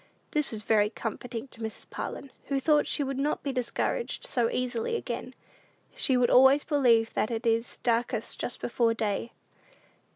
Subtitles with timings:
[0.31, 1.87] This was very comforting to Mrs.
[1.91, 5.35] Parlin, who thought she would not be discouraged so easily again;
[5.95, 9.31] she would always believe that it is "darkest just before day."